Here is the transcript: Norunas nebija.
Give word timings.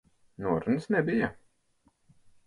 Norunas 0.43 0.87
nebija. 0.95 1.29